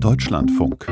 Deutschlandfunk. 0.00 0.86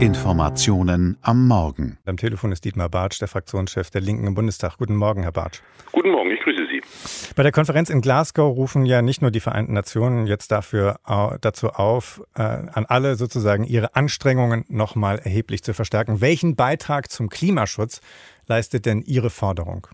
Informationen 0.00 1.16
am 1.22 1.48
Morgen. 1.48 1.98
Am 2.04 2.16
Telefon 2.16 2.52
ist 2.52 2.64
Dietmar 2.64 2.88
Bartsch, 2.88 3.20
der 3.20 3.28
Fraktionschef 3.28 3.90
der 3.90 4.00
Linken 4.00 4.26
im 4.26 4.34
Bundestag. 4.34 4.76
Guten 4.78 4.96
Morgen, 4.96 5.22
Herr 5.22 5.32
Bartsch. 5.32 5.60
Guten 5.92 6.10
Morgen, 6.10 6.30
ich 6.30 6.40
grüße 6.40 6.66
Sie. 6.70 7.32
Bei 7.34 7.42
der 7.42 7.52
Konferenz 7.52 7.90
in 7.90 8.00
Glasgow 8.00 8.56
rufen 8.56 8.86
ja 8.86 9.02
nicht 9.02 9.22
nur 9.22 9.30
die 9.30 9.40
Vereinten 9.40 9.72
Nationen 9.72 10.26
jetzt 10.26 10.52
dafür 10.52 11.00
dazu 11.40 11.70
auf, 11.70 12.22
äh, 12.36 12.42
an 12.42 12.86
alle 12.86 13.16
sozusagen 13.16 13.64
ihre 13.64 13.96
Anstrengungen 13.96 14.64
nochmal 14.68 15.18
erheblich 15.18 15.62
zu 15.62 15.74
verstärken. 15.74 16.20
Welchen 16.20 16.54
Beitrag 16.54 17.10
zum 17.10 17.28
Klimaschutz 17.28 18.00
leistet 18.46 18.86
denn 18.86 19.02
Ihre 19.02 19.30
Forderung? 19.30 19.88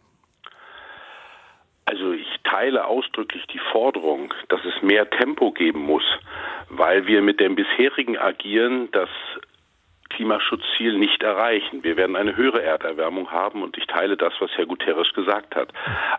Teile 2.55 2.87
ausdrücklich 2.87 3.45
die 3.53 3.59
Forderung, 3.73 4.33
dass 4.49 4.65
es 4.65 4.81
mehr 4.81 5.11
Tempo 5.11 5.51
geben 5.51 5.81
muss, 5.81 6.05
weil 6.69 7.09
wir 7.09 7.21
mit 7.21 7.41
dem 7.41 7.57
bisherigen 7.57 8.17
Agieren 8.17 8.93
das 8.93 9.09
Klimaschutzziel 10.11 10.97
nicht 10.97 11.25
erreichen. 11.25 11.83
Wir 11.83 11.97
werden 11.97 12.15
eine 12.15 12.37
höhere 12.37 12.63
Erderwärmung 12.63 13.33
haben 13.33 13.65
und 13.65 13.77
ich 13.77 13.89
teile 13.89 14.17
das, 14.17 14.33
was 14.39 14.53
Herr 14.55 14.67
Guterres 14.67 15.13
gesagt 15.15 15.57
hat. 15.57 15.71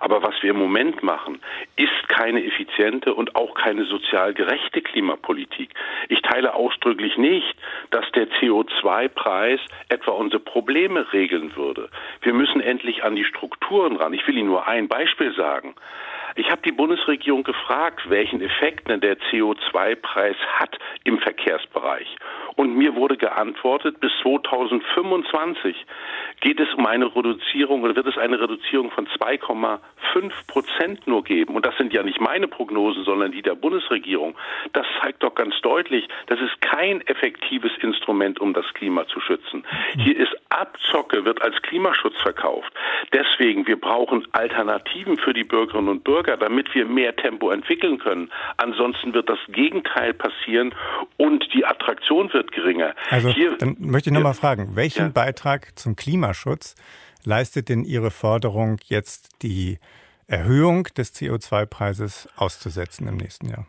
Aber 0.02 0.24
was 0.24 0.36
wir 0.42 0.50
im 0.50 0.60
Moment 0.60 1.04
machen, 1.04 1.40
ist 1.78 2.10
keine 2.10 2.44
effiziente 2.44 3.14
und 3.14 3.38
auch 3.38 3.54
keine 3.54 3.86
sozial 3.86 4.34
gerechte 4.34 4.82
Klimapolitik. 4.82 5.70
Ich 6.10 6.22
teile 6.22 6.54
ausdrücklich 6.54 7.18
nicht, 7.18 7.56
dass 7.92 8.12
der 8.12 8.28
CO2-Preis 8.28 9.62
etwa 9.88 10.12
unsere 10.12 10.42
Probleme 10.42 11.14
regeln 11.14 11.56
würde. 11.56 11.90
Wir 12.22 12.34
müssen 12.34 12.60
endlich 12.60 13.06
an 13.06 13.16
die 13.16 13.24
Strukturen 13.24 13.96
ran. 13.96 14.14
Ich 14.14 14.28
will 14.28 14.38
Ihnen 14.38 14.50
nur 14.50 14.68
ein 14.68 14.90
Beispiel 14.90 15.34
sagen. 15.34 15.76
Ich 16.38 16.52
habe 16.52 16.62
die 16.64 16.74
Bundesregierung 16.74 17.44
gefragt, 17.44 18.10
welchen 18.10 18.42
Effekt 18.42 18.90
denn 18.90 19.00
der 19.00 19.18
CO2-Preis 19.18 20.36
hat 20.56 20.78
im 21.06 21.18
Verkehrsbereich. 21.20 22.14
Und 22.56 22.76
mir 22.76 22.96
wurde 22.96 23.18
geantwortet, 23.18 24.00
bis 24.00 24.12
2025 24.22 25.76
geht 26.40 26.60
es 26.60 26.74
um 26.76 26.86
eine 26.86 27.14
Reduzierung 27.14 27.84
oder 27.84 27.96
wird 27.96 28.08
es 28.08 28.18
eine 28.18 28.40
Reduzierung 28.40 28.92
von 28.92 29.08
2,5 29.08 29.80
Prozent 30.48 31.08
nur 31.08 31.24
geben. 31.24 31.56
Und 31.56 31.66
das 31.66 31.76
sind 31.78 31.94
ja 31.94 32.04
nicht 32.04 32.22
meine 32.22 32.48
Prognosen, 32.48 33.04
sondern 33.04 33.32
die 33.32 33.42
der 33.42 33.56
Bundesregierung. 33.56 34.36
Das 34.74 34.86
zeigt 35.02 35.24
doch 35.24 35.36
ganz 35.36 35.60
deutlich, 35.62 36.08
das 36.28 36.40
ist 36.40 36.62
kein 36.62 37.02
effektives 37.08 37.72
Instrument, 37.82 38.40
um 38.40 38.54
das 38.54 38.66
Klima 38.74 39.06
zu 39.08 39.20
schützen. 39.20 39.66
Hier 39.98 40.18
ist 40.18 40.36
Abzocke, 40.50 41.26
wird 41.26 41.42
als 41.42 41.62
Klimaschutz 41.62 42.16
verkauft. 42.22 42.72
Deswegen, 43.14 43.68
wir 43.68 43.80
brauchen 43.80 44.28
Alternativen 44.32 45.18
für 45.18 45.34
die 45.34 45.44
Bürgerinnen 45.44 45.90
und 45.90 46.04
Bürger, 46.04 46.38
damit 46.38 46.74
wir 46.74 46.86
mehr 46.86 47.16
Tempo 47.16 47.52
entwickeln 47.52 48.00
können. 48.00 48.32
Ansonsten 48.58 49.14
wird 49.14 49.30
das 49.30 49.40
Gegenteil 49.50 50.14
passieren 50.14 50.74
und 51.18 51.54
die 51.54 51.66
Attraktion 51.66 52.32
wird 52.34 52.45
geringer. 52.52 52.96
Also, 53.10 53.30
Hier, 53.30 53.58
dann 53.58 53.76
möchte 53.80 54.10
ich 54.10 54.14
nochmal 54.14 54.34
fragen, 54.34 54.76
welchen 54.76 55.06
ja. 55.06 55.10
Beitrag 55.10 55.78
zum 55.78 55.96
Klimaschutz 55.96 56.76
leistet 57.24 57.70
denn 57.70 57.84
Ihre 57.84 58.12
Forderung, 58.12 58.78
jetzt 58.86 59.42
die 59.42 59.80
Erhöhung 60.28 60.84
des 60.98 61.14
CO2-Preises 61.16 62.28
auszusetzen 62.36 63.08
im 63.08 63.18
nächsten 63.18 63.50
Jahr? 63.50 63.68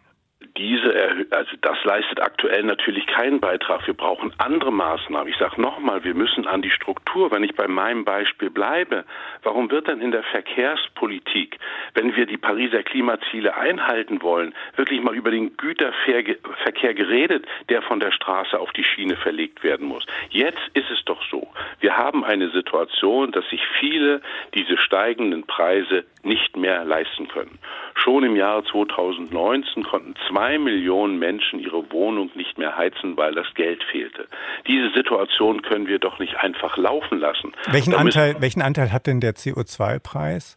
diese, 0.56 1.26
also 1.30 1.52
das 1.60 1.76
leistet 1.84 2.20
aktuell 2.20 2.62
natürlich 2.62 3.06
keinen 3.06 3.40
Beitrag. 3.40 3.86
Wir 3.86 3.94
brauchen 3.94 4.32
andere 4.38 4.72
Maßnahmen. 4.72 5.28
Ich 5.28 5.38
sage 5.38 5.60
nochmal, 5.60 6.04
wir 6.04 6.14
müssen 6.14 6.46
an 6.46 6.62
die 6.62 6.70
Struktur. 6.70 7.30
Wenn 7.30 7.44
ich 7.44 7.54
bei 7.54 7.68
meinem 7.68 8.04
Beispiel 8.04 8.50
bleibe, 8.50 9.04
warum 9.42 9.70
wird 9.70 9.88
denn 9.88 10.00
in 10.00 10.10
der 10.10 10.22
Verkehrspolitik, 10.24 11.58
wenn 11.94 12.14
wir 12.16 12.26
die 12.26 12.36
Pariser 12.36 12.82
Klimaziele 12.82 13.56
einhalten 13.56 14.22
wollen, 14.22 14.54
wirklich 14.76 15.02
mal 15.02 15.14
über 15.14 15.30
den 15.30 15.56
Güterverkehr 15.56 16.94
geredet, 16.94 17.46
der 17.68 17.82
von 17.82 18.00
der 18.00 18.12
Straße 18.12 18.58
auf 18.58 18.72
die 18.72 18.84
Schiene 18.84 19.16
verlegt 19.16 19.62
werden 19.62 19.86
muss? 19.86 20.06
Jetzt 20.30 20.62
ist 20.74 20.90
es 20.90 21.04
doch 21.04 21.22
so. 21.30 21.48
Wir 21.80 21.96
haben 21.96 22.24
eine 22.24 22.50
Situation, 22.50 23.32
dass 23.32 23.48
sich 23.48 23.62
viele 23.80 24.20
diese 24.54 24.76
steigenden 24.78 25.44
Preise 25.44 26.04
nicht 26.22 26.56
mehr 26.56 26.84
leisten 26.84 27.28
können. 27.28 27.58
Schon 27.94 28.24
im 28.24 28.36
Jahre 28.36 28.64
2019 28.64 29.84
konnten 29.84 30.14
zwei 30.28 30.58
Millionen 30.58 31.18
Menschen 31.18 31.60
ihre 31.60 31.90
Wohnung 31.92 32.30
nicht 32.34 32.58
mehr 32.58 32.76
heizen, 32.76 33.16
weil 33.16 33.34
das 33.34 33.46
Geld 33.54 33.82
fehlte. 33.84 34.28
Diese 34.66 34.90
Situation 34.90 35.62
können 35.62 35.86
wir 35.86 35.98
doch 35.98 36.18
nicht 36.18 36.36
einfach 36.36 36.76
laufen 36.76 37.18
lassen. 37.18 37.52
Welchen, 37.70 37.94
Anteil, 37.94 38.36
welchen 38.40 38.62
Anteil 38.62 38.92
hat 38.92 39.06
denn 39.06 39.20
der 39.20 39.34
CO2-Preis 39.34 40.56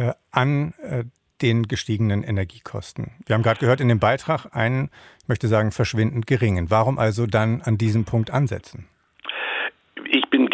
äh, 0.00 0.14
an 0.30 0.72
äh, 0.82 1.04
den 1.42 1.68
gestiegenen 1.68 2.22
Energiekosten? 2.22 3.12
Wir 3.26 3.34
haben 3.34 3.42
gerade 3.42 3.60
gehört 3.60 3.80
in 3.80 3.88
dem 3.88 4.00
Beitrag 4.00 4.46
einen, 4.54 4.90
ich 5.22 5.28
möchte 5.28 5.48
sagen, 5.48 5.72
verschwindend 5.72 6.26
geringen. 6.26 6.70
Warum 6.70 6.98
also 6.98 7.26
dann 7.26 7.62
an 7.62 7.78
diesem 7.78 8.04
Punkt 8.04 8.30
ansetzen? 8.30 8.86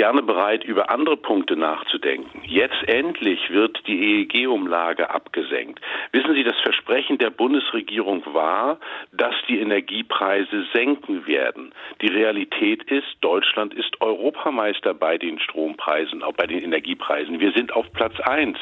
Gerne 0.07 0.23
bereit, 0.23 0.63
über 0.63 0.89
andere 0.89 1.17
Punkte 1.17 1.57
nachzudenken. 1.57 2.41
Jetzt 2.45 2.81
endlich 2.87 3.51
wird 3.51 3.77
die 3.89 4.23
EEG-Umlage 4.23 5.11
abgesenkt. 5.11 5.81
Wissen 6.13 6.33
Sie, 6.35 6.45
das 6.45 6.57
Versprechen 6.61 7.19
der 7.19 7.31
Bundesregierung 7.31 8.23
war, 8.27 8.79
dass 9.11 9.35
die 9.49 9.59
Energiepreise 9.59 10.65
senken 10.73 11.27
werden. 11.27 11.73
Die 12.03 12.07
Realität 12.07 12.85
ist, 12.85 13.17
Deutschland 13.21 13.75
ist 13.75 14.01
Europameister 14.01 14.95
bei 14.95 15.19
den 15.19 15.41
Strompreisen, 15.41 16.23
auch 16.23 16.35
bei 16.35 16.47
den 16.47 16.63
Energiepreisen. 16.63 17.41
Wir 17.41 17.51
sind 17.51 17.73
auf 17.73 17.93
Platz 17.93 18.15
eins. 18.21 18.59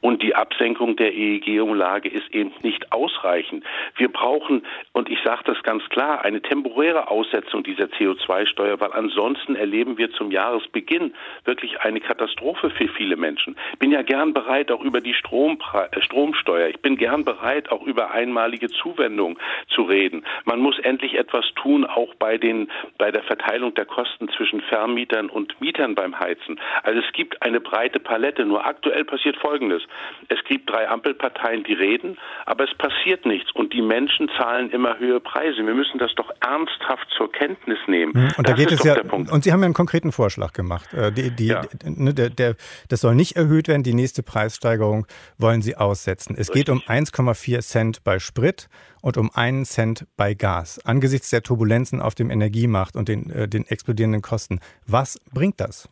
Und 0.00 0.22
die 0.22 0.34
Absenkung 0.34 0.96
der 0.96 1.12
EEG-Umlage 1.12 2.08
ist 2.08 2.34
eben 2.34 2.52
nicht 2.62 2.90
ausreichend. 2.92 3.64
Wir 3.96 4.08
brauchen, 4.08 4.62
und 4.94 5.10
ich 5.10 5.18
sage 5.22 5.42
das 5.44 5.62
ganz 5.62 5.86
klar, 5.90 6.24
eine 6.24 6.40
temporäre 6.40 7.10
Aussetzung 7.10 7.64
dieser 7.64 7.84
CO2-Steuer, 7.84 8.80
weil 8.80 8.92
ansonsten 8.92 9.56
erleben 9.56 9.98
wir 9.98 10.10
zum 10.12 10.30
Jahresbeginn 10.30 10.85
Beginn 10.86 11.14
wirklich 11.44 11.80
eine 11.80 12.00
Katastrophe 12.00 12.70
für 12.70 12.88
viele 12.88 13.16
Menschen. 13.16 13.56
Ich 13.72 13.78
bin 13.78 13.90
ja 13.90 14.02
gern 14.02 14.32
bereit, 14.32 14.70
auch 14.70 14.80
über 14.80 15.00
die 15.00 15.14
Strompre 15.14 15.88
äh, 15.92 16.00
Stromsteuer, 16.00 16.68
ich 16.68 16.80
bin 16.80 16.96
gern 16.96 17.24
bereit, 17.24 17.70
auch 17.72 17.82
über 17.82 18.12
einmalige 18.12 18.68
Zuwendung 18.68 19.38
zu 19.68 19.82
reden. 19.82 20.24
Man 20.44 20.60
muss 20.60 20.78
endlich 20.78 21.14
etwas 21.14 21.44
tun, 21.56 21.84
auch 21.84 22.14
bei 22.14 22.38
den, 22.38 22.70
bei 22.98 23.10
der 23.10 23.22
Verteilung 23.24 23.74
der 23.74 23.84
Kosten 23.84 24.28
zwischen 24.36 24.60
Vermietern 24.60 25.28
und 25.28 25.60
Mietern 25.60 25.94
beim 25.94 26.18
Heizen. 26.18 26.60
Also 26.84 27.00
es 27.00 27.12
gibt 27.12 27.42
eine 27.42 27.60
breite 27.60 27.98
Palette. 27.98 28.44
Nur 28.46 28.64
aktuell 28.64 29.04
passiert 29.04 29.36
Folgendes. 29.36 29.82
Es 30.28 30.42
gibt 30.44 30.70
drei 30.70 30.88
Ampelparteien, 30.88 31.64
die 31.64 31.74
reden, 31.74 32.16
aber 32.44 32.64
es 32.64 32.74
passiert 32.74 33.26
nichts 33.26 33.50
und 33.52 33.72
die 33.72 33.82
Menschen 33.82 34.30
zahlen 34.38 34.70
immer 34.70 34.98
höhere 34.98 35.20
Preise. 35.20 35.66
Wir 35.66 35.74
müssen 35.74 35.98
das 35.98 36.14
doch 36.14 36.30
ernsthaft 36.40 37.08
zur 37.16 37.32
Kenntnis 37.32 37.78
nehmen. 37.88 38.14
Hm, 38.14 38.32
und 38.36 38.48
da 38.48 38.52
das 38.52 38.60
geht 38.60 38.72
es 38.72 38.84
ja, 38.84 38.96
und 39.10 39.42
Sie 39.42 39.52
haben 39.52 39.60
ja 39.60 39.66
einen 39.66 39.74
konkreten 39.74 40.12
Vorschlag 40.12 40.52
gemacht 40.52 40.75
gemacht. 40.76 40.94
Äh, 40.94 41.12
die, 41.12 41.30
die, 41.30 41.46
ja. 41.46 41.62
ne, 41.84 42.14
der, 42.14 42.30
der, 42.30 42.56
das 42.88 43.00
soll 43.00 43.14
nicht 43.14 43.36
erhöht 43.36 43.68
werden. 43.68 43.82
Die 43.82 43.94
nächste 43.94 44.22
Preissteigerung 44.22 45.06
wollen 45.38 45.62
Sie 45.62 45.76
aussetzen. 45.76 46.34
Es 46.34 46.48
Richtig. 46.48 46.66
geht 46.66 46.68
um 46.70 46.80
1,4 46.80 47.60
Cent 47.60 48.04
bei 48.04 48.18
Sprit 48.18 48.68
und 49.02 49.16
um 49.16 49.30
einen 49.34 49.64
Cent 49.64 50.06
bei 50.16 50.34
Gas. 50.34 50.80
Angesichts 50.84 51.30
der 51.30 51.42
Turbulenzen 51.42 52.00
auf 52.00 52.14
dem 52.14 52.30
Energiemarkt 52.30 52.96
und 52.96 53.08
den, 53.08 53.30
äh, 53.30 53.48
den 53.48 53.66
explodierenden 53.66 54.22
Kosten, 54.22 54.60
was 54.86 55.20
bringt 55.32 55.60
das? 55.60 55.88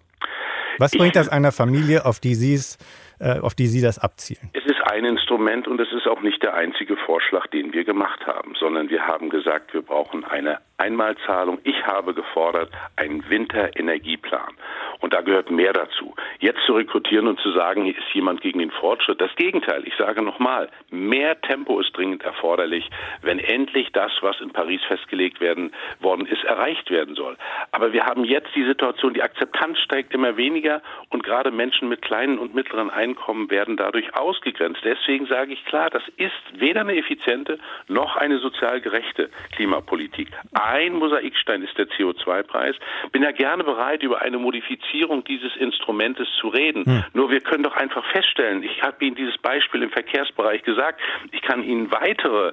Was 0.78 0.90
bringt 0.90 1.14
das 1.14 1.28
einer 1.28 1.52
Familie, 1.52 2.04
auf 2.04 2.18
die, 2.18 2.34
Sie's, 2.34 2.78
äh, 3.20 3.38
auf 3.38 3.54
die 3.54 3.68
Sie 3.68 3.80
das 3.80 4.00
abzielen? 4.00 4.50
Es 4.52 4.64
ist 4.64 4.73
ein 4.94 5.04
Instrument 5.04 5.66
und 5.66 5.80
es 5.80 5.92
ist 5.92 6.06
auch 6.06 6.20
nicht 6.20 6.40
der 6.44 6.54
einzige 6.54 6.96
Vorschlag, 6.96 7.48
den 7.48 7.72
wir 7.72 7.82
gemacht 7.82 8.28
haben, 8.28 8.54
sondern 8.54 8.90
wir 8.90 9.08
haben 9.08 9.28
gesagt, 9.28 9.74
wir 9.74 9.82
brauchen 9.82 10.24
eine 10.24 10.58
Einmalzahlung. 10.76 11.58
Ich 11.64 11.84
habe 11.84 12.14
gefordert 12.14 12.70
einen 12.94 13.28
Winterenergieplan. 13.28 14.54
Und 15.00 15.12
da 15.12 15.20
gehört 15.20 15.50
mehr 15.50 15.72
dazu. 15.72 16.14
Jetzt 16.38 16.60
zu 16.66 16.74
rekrutieren 16.74 17.26
und 17.26 17.40
zu 17.40 17.52
sagen, 17.52 17.84
hier 17.84 17.96
ist 17.96 18.14
jemand 18.14 18.40
gegen 18.40 18.58
den 18.58 18.70
Fortschritt. 18.70 19.20
Das 19.20 19.34
Gegenteil. 19.36 19.82
Ich 19.86 19.94
sage 19.96 20.22
nochmal, 20.22 20.68
mehr 20.90 21.40
Tempo 21.40 21.80
ist 21.80 21.96
dringend 21.96 22.22
erforderlich, 22.22 22.88
wenn 23.22 23.38
endlich 23.38 23.90
das, 23.92 24.12
was 24.20 24.40
in 24.40 24.50
Paris 24.50 24.80
festgelegt 24.86 25.40
werden 25.40 25.72
worden 26.00 26.26
ist, 26.26 26.44
erreicht 26.44 26.90
werden 26.90 27.14
soll. 27.14 27.36
Aber 27.72 27.92
wir 27.92 28.04
haben 28.04 28.24
jetzt 28.24 28.54
die 28.54 28.64
Situation, 28.64 29.14
die 29.14 29.22
Akzeptanz 29.22 29.78
steigt 29.80 30.14
immer 30.14 30.36
weniger 30.36 30.82
und 31.10 31.24
gerade 31.24 31.50
Menschen 31.50 31.88
mit 31.88 32.02
kleinen 32.02 32.38
und 32.38 32.54
mittleren 32.54 32.90
Einkommen 32.90 33.50
werden 33.50 33.76
dadurch 33.76 34.14
ausgegrenzt. 34.14 34.80
Deswegen 34.84 35.26
sage 35.26 35.52
ich 35.52 35.64
klar, 35.64 35.90
das 35.90 36.02
ist 36.16 36.32
weder 36.60 36.82
eine 36.82 36.96
effiziente 36.96 37.58
noch 37.88 38.16
eine 38.16 38.38
sozial 38.38 38.80
gerechte 38.80 39.30
Klimapolitik. 39.54 40.28
Ein 40.52 40.94
Mosaikstein 40.94 41.62
ist 41.62 41.76
der 41.78 41.88
CO2-Preis. 41.88 42.76
Bin 43.12 43.22
ja 43.22 43.32
gerne 43.32 43.64
bereit, 43.64 44.02
über 44.02 44.22
eine 44.22 44.38
Modifizierung 44.38 44.83
Modifizierung 44.84 45.24
dieses 45.24 45.54
Instrumentes 45.56 46.28
zu 46.40 46.48
reden. 46.48 46.84
Hm. 46.84 47.04
Nur 47.12 47.30
wir 47.30 47.40
können 47.40 47.62
doch 47.62 47.76
einfach 47.76 48.04
feststellen, 48.12 48.62
ich 48.62 48.82
habe 48.82 49.04
Ihnen 49.04 49.16
dieses 49.16 49.36
Beispiel 49.38 49.82
im 49.82 49.90
Verkehrsbereich 49.90 50.62
gesagt, 50.62 51.00
ich 51.32 51.42
kann 51.42 51.62
Ihnen 51.62 51.90
weitere 51.90 52.52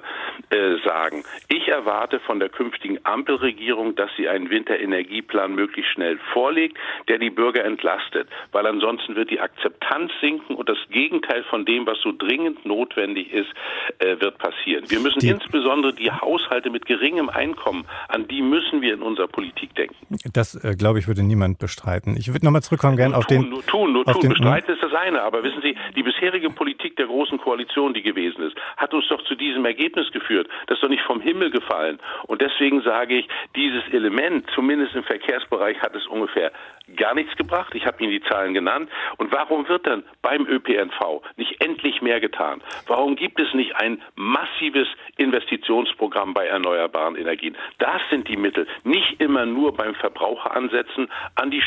äh, 0.50 0.76
sagen. 0.84 1.24
Ich 1.48 1.68
erwarte 1.68 2.20
von 2.20 2.40
der 2.40 2.48
künftigen 2.48 2.98
Ampelregierung, 3.04 3.94
dass 3.94 4.10
sie 4.16 4.28
einen 4.28 4.50
Winterenergieplan 4.50 5.54
möglichst 5.54 5.92
schnell 5.92 6.18
vorlegt, 6.32 6.78
der 7.08 7.18
die 7.18 7.30
Bürger 7.30 7.64
entlastet, 7.64 8.28
weil 8.52 8.66
ansonsten 8.66 9.16
wird 9.16 9.30
die 9.30 9.40
Akzeptanz 9.40 10.12
sinken 10.20 10.54
und 10.54 10.68
das 10.68 10.78
Gegenteil 10.90 11.44
von 11.44 11.64
dem, 11.64 11.86
was 11.86 11.98
so 12.00 12.12
dringend 12.12 12.64
notwendig 12.64 13.32
ist, 13.32 13.50
äh, 13.98 14.20
wird 14.20 14.38
passieren. 14.38 14.84
Wir 14.88 15.00
müssen 15.00 15.20
die, 15.20 15.28
insbesondere 15.28 15.92
die 15.92 16.10
Haushalte 16.10 16.70
mit 16.70 16.86
geringem 16.86 17.28
Einkommen, 17.28 17.84
an 18.08 18.26
die 18.28 18.42
müssen 18.42 18.82
wir 18.82 18.94
in 18.94 19.02
unserer 19.02 19.28
Politik 19.28 19.74
denken. 19.74 19.96
Das, 20.32 20.54
äh, 20.54 20.74
glaube 20.76 20.98
ich, 20.98 21.08
würde 21.08 21.22
niemand 21.22 21.58
bestreiten. 21.58 22.16
Ich 22.22 22.32
würde 22.32 22.46
nochmal 22.46 22.62
zurückkommen 22.62 22.96
gerne 22.96 23.16
auf 23.16 23.26
tun, 23.26 23.42
den... 23.42 23.50
Nur 23.50 23.66
tun, 23.66 23.92
nur 23.92 24.04
tun. 24.04 24.28
Bestreiten 24.28 24.74
ist 24.74 24.80
das 24.80 24.94
eine. 24.94 25.22
Aber 25.22 25.42
wissen 25.42 25.60
Sie, 25.60 25.74
die 25.96 26.04
bisherige 26.04 26.50
Politik 26.50 26.94
der 26.94 27.06
Großen 27.06 27.36
Koalition, 27.38 27.94
die 27.94 28.02
gewesen 28.02 28.42
ist, 28.44 28.56
hat 28.76 28.94
uns 28.94 29.08
doch 29.08 29.20
zu 29.24 29.34
diesem 29.34 29.64
Ergebnis 29.64 30.08
geführt. 30.12 30.48
Das 30.68 30.76
ist 30.76 30.84
doch 30.84 30.88
nicht 30.88 31.02
vom 31.02 31.20
Himmel 31.20 31.50
gefallen. 31.50 31.98
Und 32.28 32.40
deswegen 32.40 32.80
sage 32.82 33.18
ich, 33.18 33.28
dieses 33.56 33.82
Element, 33.92 34.46
zumindest 34.54 34.94
im 34.94 35.02
Verkehrsbereich, 35.02 35.82
hat 35.82 35.96
es 35.96 36.06
ungefähr 36.06 36.52
gar 36.96 37.14
nichts 37.14 37.36
gebracht. 37.36 37.74
Ich 37.74 37.86
habe 37.86 38.02
Ihnen 38.02 38.12
die 38.12 38.22
Zahlen 38.22 38.54
genannt. 38.54 38.88
Und 39.16 39.32
warum 39.32 39.68
wird 39.68 39.84
dann 39.86 40.04
beim 40.20 40.46
ÖPNV 40.46 41.22
nicht 41.36 41.60
endlich 41.60 42.02
mehr 42.02 42.20
getan? 42.20 42.62
Warum 42.86 43.16
gibt 43.16 43.40
es 43.40 43.52
nicht 43.52 43.74
ein 43.76 44.00
massives 44.14 44.86
Investitionsprogramm 45.16 46.34
bei 46.34 46.46
erneuerbaren 46.46 47.16
Energien? 47.16 47.56
Das 47.78 48.00
sind 48.10 48.28
die 48.28 48.36
Mittel. 48.36 48.68
Nicht 48.84 49.20
immer 49.20 49.44
nur 49.44 49.74
beim 49.74 49.94
Verbraucher 49.96 50.54
ansetzen, 50.54 51.08
an 51.34 51.50
die 51.50 51.62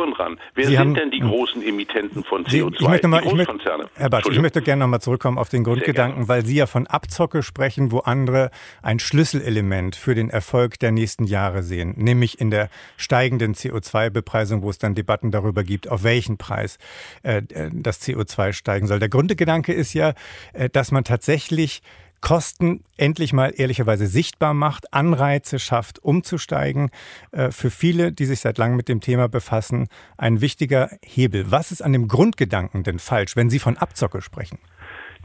Strukturen 0.00 0.12
ran. 0.14 0.40
Wer 0.54 0.64
Sie 0.64 0.70
sind 0.72 0.78
haben, 0.78 0.94
denn 0.94 1.10
die 1.10 1.20
großen 1.20 1.62
Emittenten 1.62 2.24
von 2.24 2.44
CO2? 2.44 2.50
Sie, 2.50 2.58
ich 2.80 2.88
möchte 2.88 3.08
mal, 3.08 3.24
ich 3.24 3.32
möchte, 3.32 3.54
Herr 3.94 4.10
Bartsch, 4.10 4.28
ich 4.30 4.40
möchte 4.40 4.62
gerne 4.62 4.80
noch 4.80 4.88
mal 4.88 5.00
zurückkommen 5.00 5.38
auf 5.38 5.48
den 5.48 5.64
Grundgedanken, 5.64 6.28
weil 6.28 6.44
Sie 6.44 6.56
ja 6.56 6.66
von 6.66 6.86
Abzocke 6.86 7.42
sprechen, 7.42 7.92
wo 7.92 8.00
andere 8.00 8.50
ein 8.82 8.98
Schlüsselelement 8.98 9.96
für 9.96 10.14
den 10.14 10.30
Erfolg 10.30 10.78
der 10.78 10.92
nächsten 10.92 11.24
Jahre 11.24 11.62
sehen, 11.62 11.94
nämlich 11.96 12.40
in 12.40 12.50
der 12.50 12.68
steigenden 12.96 13.54
CO2-Bepreisung, 13.54 14.62
wo 14.62 14.70
es 14.70 14.78
dann 14.78 14.94
Debatten 14.94 15.30
darüber 15.30 15.64
gibt, 15.64 15.88
auf 15.88 16.02
welchen 16.02 16.38
Preis 16.38 16.78
äh, 17.22 17.42
das 17.72 18.00
CO2 18.02 18.52
steigen 18.52 18.86
soll. 18.86 18.98
Der 18.98 19.08
Grundgedanke 19.08 19.72
ist 19.72 19.94
ja, 19.94 20.14
äh, 20.52 20.68
dass 20.68 20.92
man 20.92 21.04
tatsächlich 21.04 21.82
Kosten 22.20 22.84
endlich 22.96 23.32
mal 23.32 23.52
ehrlicherweise 23.56 24.06
sichtbar 24.06 24.54
macht, 24.54 24.92
Anreize 24.92 25.58
schafft, 25.58 25.98
umzusteigen. 25.98 26.90
Äh, 27.32 27.50
für 27.50 27.70
viele, 27.70 28.12
die 28.12 28.24
sich 28.24 28.40
seit 28.40 28.58
langem 28.58 28.76
mit 28.76 28.88
dem 28.88 29.00
Thema 29.00 29.28
befassen, 29.28 29.88
ein 30.18 30.40
wichtiger 30.40 30.90
Hebel. 31.04 31.50
Was 31.50 31.72
ist 31.72 31.82
an 31.82 31.92
dem 31.92 32.08
Grundgedanken 32.08 32.82
denn 32.82 32.98
falsch, 32.98 33.36
wenn 33.36 33.50
Sie 33.50 33.58
von 33.58 33.76
Abzocke 33.76 34.20
sprechen? 34.20 34.58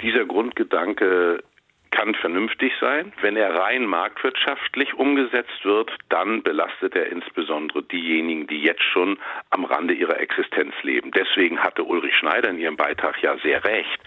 Dieser 0.01 0.25
Grundgedanke 0.25 1.42
kann 1.95 2.13
vernünftig 2.15 2.74
sein. 2.81 3.13
Wenn 3.21 3.38
er 3.38 3.56
rein 3.56 3.86
marktwirtschaftlich 3.86 4.94
umgesetzt 4.95 5.63
wird, 5.63 5.92
dann 6.09 6.44
belastet 6.44 6.94
er 6.94 7.07
insbesondere 7.07 7.83
diejenigen, 7.83 8.47
die 8.47 8.62
jetzt 8.62 8.83
schon 8.83 9.18
am 9.50 9.63
Rande 9.63 9.94
ihrer 9.94 10.19
Existenz 10.19 10.74
leben. 10.83 11.12
Deswegen 11.12 11.59
hatte 11.59 11.83
Ulrich 11.83 12.15
Schneider 12.15 12.50
in 12.50 12.59
ihrem 12.59 12.75
Beitrag 12.75 13.21
ja 13.24 13.38
sehr 13.38 13.63
recht. 13.63 14.00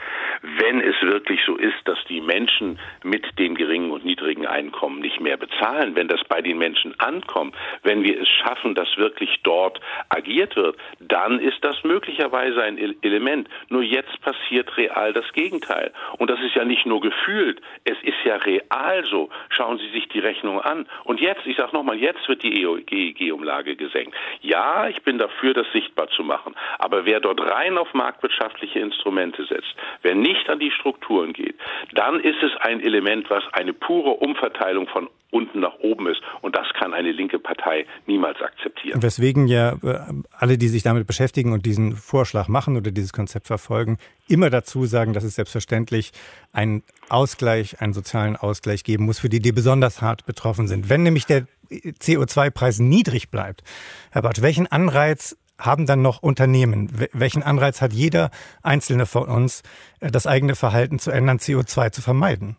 Wenn 0.42 0.80
es 0.80 1.00
wirklich 1.00 1.40
so 1.46 1.56
ist, 1.56 1.76
dass 1.86 1.98
die 2.08 2.20
Menschen 2.20 2.78
mit 3.02 3.38
den 3.38 3.54
geringen 3.54 3.90
und 3.90 4.04
niedrigen 4.04 4.46
Einkommen 4.46 5.00
nicht 5.00 5.20
mehr 5.20 5.38
bezahlen, 5.38 5.96
wenn 5.96 6.08
das 6.08 6.22
bei 6.28 6.42
den 6.42 6.58
Menschen 6.58 6.94
ankommt, 7.00 7.56
wenn 7.84 8.04
wir 8.04 8.20
es 8.20 8.28
schaffen, 8.28 8.74
dass 8.74 8.98
wirklich 8.98 9.40
dort 9.44 9.80
agiert 10.10 10.56
wird, 10.56 10.76
dann 11.00 11.40
ist 11.40 11.64
das 11.64 11.82
möglicherweise 11.84 12.62
ein 12.62 12.76
Element. 13.02 13.48
Nur 13.70 13.82
jetzt 13.82 14.20
passiert 14.20 14.76
real 14.76 15.14
das 15.14 15.32
Gegenteil. 15.32 15.90
Und 16.18 16.28
das 16.28 16.40
ist 16.40 16.54
ja 16.54 16.64
nicht 16.64 16.84
nur 16.84 17.00
gefühlt, 17.00 17.62
es 17.84 17.96
ist 18.02 18.24
ja 18.24 18.36
real 18.36 19.04
so. 19.10 19.28
Schauen 19.48 19.78
Sie 19.78 19.88
sich 19.90 20.08
die 20.08 20.18
Rechnung 20.18 20.60
an. 20.60 20.86
Und 21.04 21.20
jetzt, 21.20 21.46
ich 21.46 21.56
sage 21.56 21.72
nochmal, 21.72 21.96
jetzt 21.96 22.28
wird 22.28 22.42
die 22.42 22.62
EEG-Umlage 22.62 23.76
gesenkt. 23.76 24.14
Ja, 24.40 24.88
ich 24.88 25.02
bin 25.02 25.18
dafür, 25.18 25.54
das 25.54 25.66
sichtbar 25.72 26.08
zu 26.08 26.22
machen. 26.22 26.54
Aber 26.78 27.04
wer 27.04 27.20
dort 27.20 27.40
rein 27.40 27.78
auf 27.78 27.92
marktwirtschaftliche 27.94 28.78
Instrumente 28.78 29.44
setzt, 29.44 29.74
wer 30.02 30.14
nicht 30.14 30.48
an 30.48 30.58
die 30.58 30.70
Strukturen 30.70 31.32
geht, 31.32 31.56
dann 31.92 32.20
ist 32.20 32.42
es 32.42 32.56
ein 32.60 32.80
Element, 32.80 33.30
was 33.30 33.44
eine 33.52 33.72
pure 33.72 34.10
Umverteilung 34.10 34.86
von 34.88 35.08
unten 35.30 35.60
nach 35.60 35.78
oben 35.80 36.06
ist. 36.06 36.20
Und 36.40 36.56
das 36.56 36.66
kann 36.74 36.94
eine 36.94 37.12
linke 37.12 37.38
Partei 37.38 37.86
niemals 38.06 38.40
akzeptieren. 38.40 39.02
Weswegen 39.02 39.46
ja 39.46 39.72
äh, 39.82 39.98
alle, 40.32 40.58
die 40.58 40.68
sich 40.68 40.82
damit 40.82 41.06
beschäftigen 41.06 41.52
und 41.52 41.66
diesen 41.66 41.92
Vorschlag 41.92 42.48
machen 42.48 42.76
oder 42.76 42.90
dieses 42.90 43.12
Konzept 43.12 43.46
verfolgen, 43.46 43.98
immer 44.28 44.50
dazu 44.50 44.86
sagen, 44.86 45.12
dass 45.12 45.24
es 45.24 45.34
selbstverständlich 45.34 46.12
einen 46.52 46.82
Ausgleich, 47.08 47.80
einen 47.80 47.92
sozialen 47.92 48.36
Ausgleich 48.36 48.84
geben 48.84 49.04
muss 49.04 49.18
für 49.18 49.28
die, 49.28 49.40
die 49.40 49.52
besonders 49.52 50.02
hart 50.02 50.26
betroffen 50.26 50.68
sind. 50.68 50.88
Wenn 50.88 51.02
nämlich 51.02 51.26
der 51.26 51.46
CO2-Preis 51.70 52.78
niedrig 52.78 53.30
bleibt, 53.30 53.62
Herr 54.10 54.22
Bartsch, 54.22 54.42
welchen 54.42 54.66
Anreiz 54.66 55.36
haben 55.60 55.86
dann 55.86 56.02
noch 56.02 56.22
Unternehmen? 56.22 56.88
Welchen 57.12 57.42
Anreiz 57.42 57.82
hat 57.82 57.92
jeder 57.92 58.30
Einzelne 58.62 59.06
von 59.06 59.28
uns, 59.28 59.62
äh, 60.00 60.10
das 60.10 60.26
eigene 60.26 60.54
Verhalten 60.54 60.98
zu 60.98 61.10
ändern, 61.10 61.38
CO2 61.38 61.90
zu 61.90 62.02
vermeiden? 62.02 62.56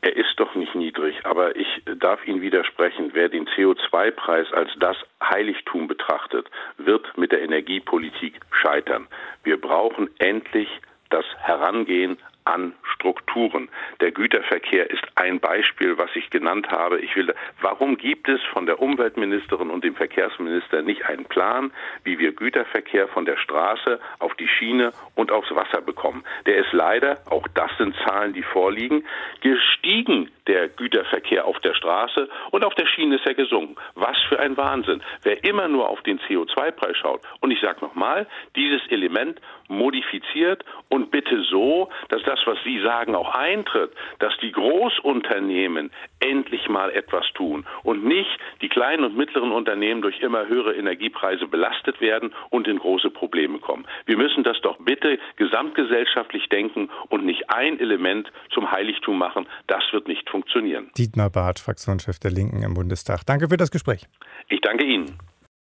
Er 0.00 0.16
ist 0.16 0.34
doch 0.36 0.54
nicht 0.54 0.74
niedrig, 0.74 1.24
aber 1.24 1.56
ich 1.56 1.66
darf 1.98 2.24
Ihnen 2.26 2.40
widersprechen. 2.40 3.10
Wer 3.14 3.28
den 3.28 3.46
CO2-Preis 3.48 4.52
als 4.52 4.70
das 4.78 4.96
Heiligtum 5.22 5.88
betrachtet, 5.88 6.48
wird 6.76 7.16
mit 7.16 7.32
der 7.32 7.42
Energiepolitik 7.42 8.40
scheitern. 8.50 9.06
Wir 9.42 9.60
brauchen 9.60 10.10
endlich 10.18 10.68
das 11.10 11.24
Herangehen 11.38 12.18
an 12.46 12.72
Strukturen. 12.94 13.68
Der 14.00 14.12
Güterverkehr 14.12 14.90
ist 14.90 15.02
ein 15.16 15.40
Beispiel, 15.40 15.98
was 15.98 16.10
ich 16.14 16.30
genannt 16.30 16.68
habe. 16.70 17.00
Ich 17.00 17.14
will, 17.16 17.34
warum 17.60 17.96
gibt 17.98 18.28
es 18.28 18.40
von 18.52 18.66
der 18.66 18.80
Umweltministerin 18.80 19.70
und 19.70 19.84
dem 19.84 19.94
Verkehrsminister 19.94 20.82
nicht 20.82 21.04
einen 21.06 21.26
Plan, 21.26 21.72
wie 22.04 22.18
wir 22.18 22.32
Güterverkehr 22.32 23.08
von 23.08 23.24
der 23.24 23.36
Straße 23.36 24.00
auf 24.18 24.34
die 24.34 24.48
Schiene 24.48 24.92
und 25.14 25.30
aufs 25.32 25.54
Wasser 25.54 25.82
bekommen? 25.82 26.24
Der 26.46 26.56
ist 26.58 26.72
leider, 26.72 27.18
auch 27.30 27.46
das 27.54 27.70
sind 27.78 27.94
Zahlen, 28.06 28.32
die 28.32 28.42
vorliegen, 28.42 29.04
gestiegen, 29.40 30.30
der 30.46 30.68
Güterverkehr 30.68 31.44
auf 31.44 31.58
der 31.60 31.74
Straße 31.74 32.28
und 32.52 32.64
auf 32.64 32.74
der 32.74 32.86
Schiene 32.86 33.16
ist 33.16 33.26
er 33.26 33.34
gesunken. 33.34 33.76
Was 33.94 34.16
für 34.28 34.38
ein 34.38 34.56
Wahnsinn. 34.56 35.02
Wer 35.22 35.42
immer 35.44 35.68
nur 35.68 35.88
auf 35.88 36.00
den 36.02 36.20
CO2-Preis 36.20 36.96
schaut, 36.96 37.22
und 37.40 37.50
ich 37.50 37.60
sage 37.60 37.84
nochmal, 37.84 38.26
dieses 38.54 38.80
Element 38.88 39.40
modifiziert 39.68 40.64
und 40.88 41.10
bitte 41.10 41.42
so, 41.42 41.88
dass 42.08 42.22
das, 42.36 42.46
was 42.46 42.58
Sie 42.64 42.80
sagen, 42.82 43.14
auch 43.14 43.34
eintritt, 43.34 43.92
dass 44.18 44.36
die 44.42 44.52
Großunternehmen 44.52 45.90
endlich 46.20 46.68
mal 46.68 46.90
etwas 46.90 47.24
tun 47.34 47.66
und 47.82 48.04
nicht 48.04 48.38
die 48.60 48.68
kleinen 48.68 49.04
und 49.04 49.16
mittleren 49.16 49.52
Unternehmen 49.52 50.02
durch 50.02 50.20
immer 50.20 50.46
höhere 50.46 50.74
Energiepreise 50.74 51.46
belastet 51.46 52.00
werden 52.00 52.32
und 52.50 52.68
in 52.68 52.78
große 52.78 53.10
Probleme 53.10 53.58
kommen. 53.58 53.86
Wir 54.06 54.16
müssen 54.16 54.44
das 54.44 54.60
doch 54.62 54.78
bitte 54.78 55.18
gesamtgesellschaftlich 55.36 56.48
denken 56.48 56.90
und 57.08 57.24
nicht 57.24 57.50
ein 57.50 57.78
Element 57.78 58.30
zum 58.52 58.70
Heiligtum 58.70 59.18
machen. 59.18 59.46
Das 59.66 59.82
wird 59.92 60.08
nicht 60.08 60.28
funktionieren. 60.28 60.90
Dietmar 60.96 61.30
Barth, 61.30 61.58
Fraktionschef 61.58 62.18
der 62.18 62.30
Linken 62.30 62.62
im 62.62 62.74
Bundestag. 62.74 63.24
Danke 63.26 63.48
für 63.48 63.56
das 63.56 63.70
Gespräch. 63.70 64.06
Ich 64.48 64.60
danke 64.60 64.84
Ihnen. 64.84 65.18